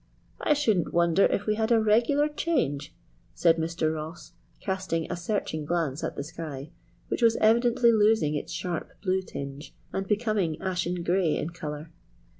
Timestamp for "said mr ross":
3.35-4.33